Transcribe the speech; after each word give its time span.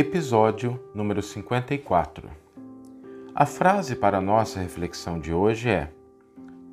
Episódio 0.00 0.80
número 0.94 1.20
54. 1.20 2.30
A 3.34 3.44
frase 3.44 3.94
para 3.94 4.18
nossa 4.18 4.58
reflexão 4.58 5.20
de 5.20 5.30
hoje 5.30 5.68
é: 5.68 5.92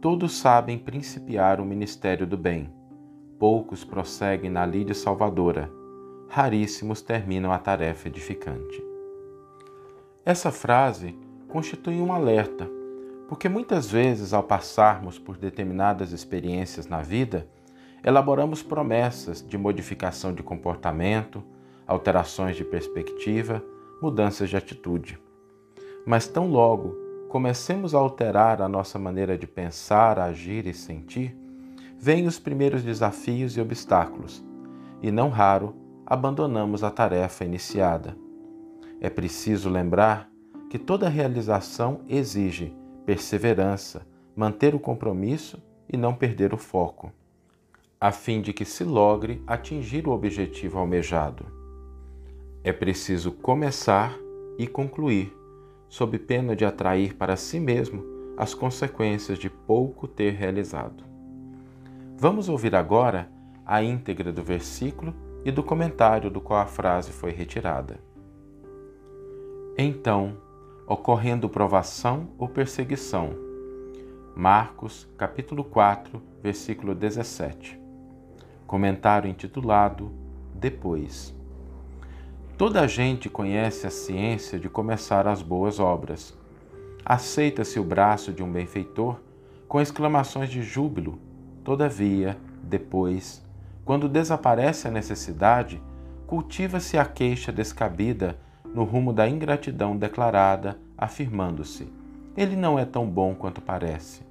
Todos 0.00 0.36
sabem 0.36 0.76
principiar 0.76 1.60
o 1.60 1.64
ministério 1.64 2.26
do 2.26 2.36
bem, 2.36 2.68
poucos 3.38 3.84
prosseguem 3.84 4.50
na 4.50 4.66
lide 4.66 4.92
salvadora, 4.92 5.70
raríssimos 6.28 7.00
terminam 7.00 7.52
a 7.52 7.60
tarefa 7.60 8.08
edificante. 8.08 8.82
Essa 10.24 10.50
frase 10.50 11.16
constitui 11.48 12.00
um 12.00 12.12
alerta, 12.12 12.68
porque 13.28 13.48
muitas 13.48 13.88
vezes, 13.88 14.32
ao 14.32 14.42
passarmos 14.42 15.16
por 15.16 15.36
determinadas 15.36 16.10
experiências 16.10 16.88
na 16.88 17.02
vida, 17.02 17.46
elaboramos 18.02 18.64
promessas 18.64 19.46
de 19.46 19.56
modificação 19.56 20.34
de 20.34 20.42
comportamento, 20.42 21.40
alterações 21.92 22.56
de 22.56 22.64
perspectiva, 22.64 23.62
mudanças 24.00 24.50
de 24.50 24.56
atitude. 24.56 25.18
Mas 26.06 26.26
tão 26.26 26.50
logo 26.50 26.96
comecemos 27.28 27.94
a 27.94 27.98
alterar 27.98 28.60
a 28.60 28.68
nossa 28.68 28.98
maneira 28.98 29.38
de 29.38 29.46
pensar, 29.46 30.18
agir 30.18 30.66
e 30.66 30.74
sentir, 30.74 31.36
vêm 31.98 32.26
os 32.26 32.38
primeiros 32.38 32.82
desafios 32.82 33.56
e 33.56 33.60
obstáculos, 33.60 34.44
e 35.00 35.10
não 35.10 35.28
raro 35.28 35.74
abandonamos 36.04 36.82
a 36.82 36.90
tarefa 36.90 37.44
iniciada. 37.44 38.16
É 39.00 39.08
preciso 39.08 39.70
lembrar 39.70 40.28
que 40.68 40.78
toda 40.78 41.08
realização 41.08 42.00
exige 42.08 42.74
perseverança, 43.06 44.06
manter 44.34 44.74
o 44.74 44.80
compromisso 44.80 45.62
e 45.88 45.96
não 45.96 46.14
perder 46.14 46.52
o 46.52 46.58
foco 46.58 47.12
a 48.02 48.10
fim 48.10 48.42
de 48.42 48.52
que 48.52 48.64
se 48.64 48.82
logre 48.82 49.40
atingir 49.46 50.08
o 50.08 50.10
objetivo 50.10 50.76
almejado. 50.76 51.61
É 52.64 52.72
preciso 52.72 53.32
começar 53.32 54.16
e 54.56 54.68
concluir, 54.68 55.36
sob 55.88 56.16
pena 56.16 56.54
de 56.54 56.64
atrair 56.64 57.16
para 57.16 57.36
si 57.36 57.58
mesmo 57.58 58.04
as 58.36 58.54
consequências 58.54 59.36
de 59.36 59.50
pouco 59.50 60.06
ter 60.06 60.34
realizado. 60.34 61.02
Vamos 62.16 62.48
ouvir 62.48 62.76
agora 62.76 63.28
a 63.66 63.82
íntegra 63.82 64.32
do 64.32 64.44
versículo 64.44 65.12
e 65.44 65.50
do 65.50 65.60
comentário 65.64 66.30
do 66.30 66.40
qual 66.40 66.60
a 66.60 66.66
frase 66.66 67.10
foi 67.10 67.32
retirada. 67.32 67.98
Então, 69.76 70.36
ocorrendo 70.86 71.48
provação 71.48 72.28
ou 72.38 72.48
perseguição. 72.48 73.30
Marcos, 74.36 75.08
capítulo 75.18 75.64
4, 75.64 76.22
versículo 76.40 76.94
17. 76.94 77.80
Comentário 78.68 79.28
intitulado 79.28 80.12
Depois. 80.54 81.41
Toda 82.62 82.82
a 82.82 82.86
gente 82.86 83.28
conhece 83.28 83.88
a 83.88 83.90
ciência 83.90 84.56
de 84.56 84.68
começar 84.68 85.26
as 85.26 85.42
boas 85.42 85.80
obras. 85.80 86.32
Aceita-se 87.04 87.80
o 87.80 87.82
braço 87.82 88.32
de 88.32 88.40
um 88.40 88.52
benfeitor 88.52 89.18
com 89.66 89.80
exclamações 89.80 90.48
de 90.48 90.62
júbilo. 90.62 91.18
Todavia, 91.64 92.38
depois, 92.62 93.44
quando 93.84 94.08
desaparece 94.08 94.86
a 94.86 94.92
necessidade, 94.92 95.82
cultiva-se 96.24 96.96
a 96.96 97.04
queixa 97.04 97.50
descabida 97.50 98.38
no 98.72 98.84
rumo 98.84 99.12
da 99.12 99.28
ingratidão 99.28 99.96
declarada, 99.96 100.78
afirmando-se: 100.96 101.92
Ele 102.36 102.54
não 102.54 102.78
é 102.78 102.84
tão 102.84 103.10
bom 103.10 103.34
quanto 103.34 103.60
parece. 103.60 104.22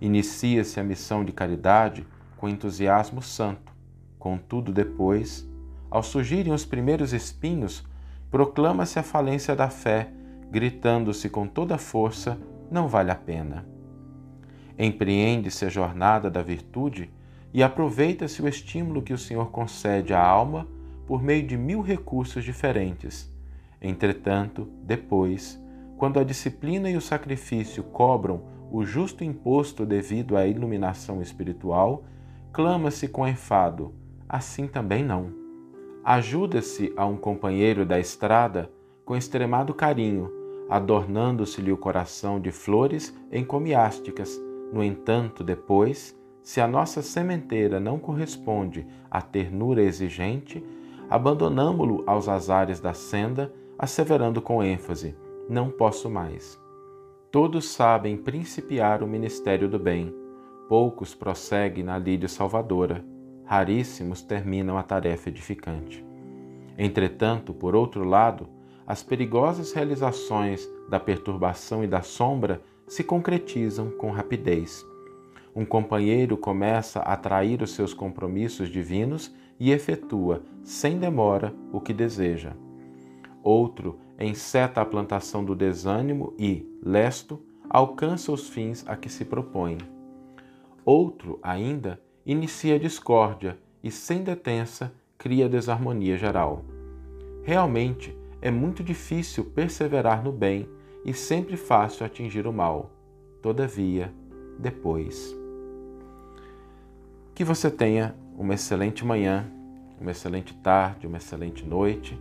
Inicia-se 0.00 0.78
a 0.78 0.84
missão 0.84 1.24
de 1.24 1.32
caridade 1.32 2.06
com 2.36 2.48
entusiasmo 2.48 3.20
santo. 3.20 3.72
Contudo, 4.20 4.72
depois, 4.72 5.52
ao 5.94 6.02
surgirem 6.02 6.52
os 6.52 6.64
primeiros 6.64 7.12
espinhos, 7.12 7.84
proclama-se 8.28 8.98
a 8.98 9.02
falência 9.04 9.54
da 9.54 9.70
fé, 9.70 10.10
gritando-se 10.50 11.28
com 11.28 11.46
toda 11.46 11.78
força: 11.78 12.36
não 12.68 12.88
vale 12.88 13.12
a 13.12 13.14
pena. 13.14 13.64
Empreende-se 14.76 15.64
a 15.64 15.68
jornada 15.68 16.28
da 16.28 16.42
virtude 16.42 17.12
e 17.52 17.62
aproveita-se 17.62 18.42
o 18.42 18.48
estímulo 18.48 19.02
que 19.02 19.12
o 19.12 19.18
Senhor 19.18 19.52
concede 19.52 20.12
à 20.12 20.20
alma 20.20 20.66
por 21.06 21.22
meio 21.22 21.46
de 21.46 21.56
mil 21.56 21.80
recursos 21.80 22.42
diferentes. 22.42 23.32
Entretanto, 23.80 24.68
depois, 24.82 25.62
quando 25.96 26.18
a 26.18 26.24
disciplina 26.24 26.90
e 26.90 26.96
o 26.96 27.00
sacrifício 27.00 27.84
cobram 27.84 28.42
o 28.68 28.84
justo 28.84 29.22
imposto 29.22 29.86
devido 29.86 30.36
à 30.36 30.44
iluminação 30.44 31.22
espiritual, 31.22 32.02
clama-se 32.52 33.06
com 33.06 33.28
enfado, 33.28 33.94
assim 34.28 34.66
também 34.66 35.04
não. 35.04 35.43
Ajuda-se 36.04 36.92
a 36.96 37.06
um 37.06 37.16
companheiro 37.16 37.86
da 37.86 37.98
estrada 37.98 38.70
com 39.04 39.16
extremado 39.16 39.72
carinho, 39.72 40.30
adornando-se-lhe 40.68 41.72
o 41.72 41.76
coração 41.76 42.38
de 42.40 42.50
flores 42.50 43.16
encomiásticas. 43.32 44.38
No 44.72 44.82
entanto, 44.82 45.42
depois, 45.42 46.14
se 46.42 46.60
a 46.60 46.68
nossa 46.68 47.00
sementeira 47.00 47.80
não 47.80 47.98
corresponde 47.98 48.86
à 49.10 49.22
ternura 49.22 49.82
exigente, 49.82 50.62
abandonamo-lo 51.08 52.02
aos 52.06 52.28
azares 52.28 52.80
da 52.80 52.92
senda, 52.92 53.52
asseverando 53.78 54.42
com 54.42 54.62
ênfase: 54.62 55.16
Não 55.48 55.70
posso 55.70 56.10
mais. 56.10 56.60
Todos 57.30 57.70
sabem 57.70 58.16
principiar 58.16 59.02
o 59.02 59.06
ministério 59.06 59.68
do 59.68 59.78
bem 59.78 60.14
Poucos 60.68 61.14
prosseguem 61.14 61.84
na 61.84 61.98
lide 61.98 62.26
salvadora, 62.26 63.04
raríssimos 63.44 64.22
terminam 64.22 64.76
a 64.78 64.82
tarefa 64.82 65.28
edificante. 65.28 66.04
Entretanto, 66.76 67.52
por 67.52 67.74
outro 67.74 68.04
lado, 68.04 68.48
as 68.86 69.02
perigosas 69.02 69.72
realizações 69.72 70.68
da 70.88 71.00
perturbação 71.00 71.82
e 71.82 71.86
da 71.86 72.02
sombra 72.02 72.62
se 72.86 73.02
concretizam 73.02 73.90
com 73.90 74.10
rapidez. 74.10 74.84
Um 75.54 75.64
companheiro 75.64 76.36
começa 76.36 77.00
a 77.00 77.16
trair 77.16 77.62
os 77.62 77.74
seus 77.74 77.94
compromissos 77.94 78.68
divinos 78.68 79.34
e 79.58 79.70
efetua, 79.70 80.42
sem 80.62 80.98
demora, 80.98 81.54
o 81.72 81.80
que 81.80 81.92
deseja. 81.92 82.52
Outro 83.42 83.98
enceta 84.18 84.80
a 84.80 84.84
plantação 84.84 85.44
do 85.44 85.54
desânimo 85.54 86.34
e, 86.38 86.66
lesto, 86.82 87.40
alcança 87.70 88.32
os 88.32 88.48
fins 88.48 88.84
a 88.86 88.96
que 88.96 89.08
se 89.08 89.24
propõe. 89.24 89.78
Outro, 90.84 91.38
ainda, 91.42 92.00
inicia 92.24 92.78
discórdia 92.78 93.58
e, 93.82 93.90
sem 93.90 94.22
detença, 94.22 94.92
cria 95.18 95.48
desarmonia 95.48 96.16
geral. 96.16 96.64
Realmente, 97.42 98.16
é 98.40 98.50
muito 98.50 98.82
difícil 98.82 99.44
perseverar 99.44 100.22
no 100.22 100.32
bem 100.32 100.68
e 101.04 101.12
sempre 101.12 101.56
fácil 101.56 102.04
atingir 102.04 102.46
o 102.46 102.52
mal. 102.52 102.90
Todavia, 103.42 104.12
depois. 104.58 105.34
Que 107.34 107.44
você 107.44 107.70
tenha 107.70 108.14
uma 108.38 108.54
excelente 108.54 109.04
manhã, 109.04 109.50
uma 110.00 110.10
excelente 110.10 110.54
tarde, 110.54 111.06
uma 111.06 111.18
excelente 111.18 111.64
noite 111.64 112.18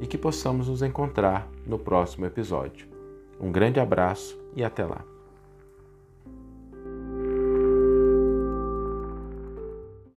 e 0.00 0.06
que 0.06 0.18
possamos 0.18 0.68
nos 0.68 0.82
encontrar 0.82 1.48
no 1.66 1.78
próximo 1.78 2.26
episódio. 2.26 2.86
Um 3.40 3.50
grande 3.50 3.80
abraço 3.80 4.38
e 4.54 4.62
até 4.64 4.84
lá. 4.84 5.04